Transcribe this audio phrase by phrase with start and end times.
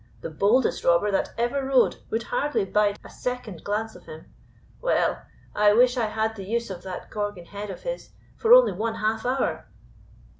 [0.21, 4.33] The boldest robber that ever rode would hardly bide a second glance of him.
[4.81, 5.21] Well,
[5.53, 8.95] I wish I had the use of that Gorgon head of his for only one
[8.95, 9.67] half hour."